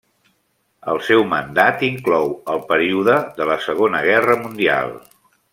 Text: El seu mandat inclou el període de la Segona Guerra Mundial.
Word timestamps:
El 0.93 1.01
seu 1.09 1.21
mandat 1.33 1.83
inclou 1.89 2.33
el 2.55 2.63
període 2.71 3.21
de 3.39 3.51
la 3.53 3.61
Segona 3.67 4.05
Guerra 4.11 4.43
Mundial. 4.45 4.99